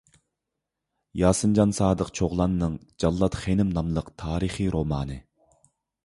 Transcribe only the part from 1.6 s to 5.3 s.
سادىق چوغلاننىڭ «جاللات خېنىم» ناملىق تارىخىي رومانى